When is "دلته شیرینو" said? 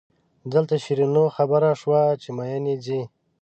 0.53-1.25